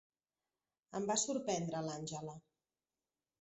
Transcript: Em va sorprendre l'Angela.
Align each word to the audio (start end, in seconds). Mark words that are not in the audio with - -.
Em 0.99 1.05
va 1.11 1.17
sorprendre 1.23 1.83
l'Angela. 1.89 2.35